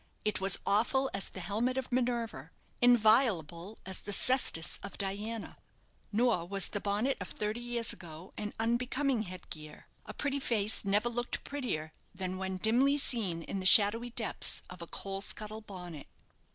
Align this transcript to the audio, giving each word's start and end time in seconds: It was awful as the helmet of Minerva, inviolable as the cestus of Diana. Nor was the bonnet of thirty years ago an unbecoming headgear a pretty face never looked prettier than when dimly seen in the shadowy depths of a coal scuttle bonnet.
It 0.25 0.41
was 0.41 0.57
awful 0.65 1.11
as 1.13 1.29
the 1.29 1.41
helmet 1.41 1.77
of 1.77 1.91
Minerva, 1.91 2.49
inviolable 2.81 3.77
as 3.85 4.01
the 4.01 4.11
cestus 4.11 4.79
of 4.81 4.97
Diana. 4.97 5.59
Nor 6.11 6.47
was 6.47 6.69
the 6.69 6.79
bonnet 6.79 7.17
of 7.21 7.27
thirty 7.29 7.59
years 7.59 7.93
ago 7.93 8.33
an 8.35 8.51
unbecoming 8.59 9.21
headgear 9.21 9.85
a 10.07 10.13
pretty 10.15 10.39
face 10.39 10.83
never 10.83 11.07
looked 11.07 11.43
prettier 11.43 11.93
than 12.15 12.39
when 12.39 12.57
dimly 12.57 12.97
seen 12.97 13.43
in 13.43 13.59
the 13.59 13.65
shadowy 13.67 14.09
depths 14.09 14.63
of 14.71 14.81
a 14.81 14.87
coal 14.87 15.21
scuttle 15.21 15.61
bonnet. 15.61 16.07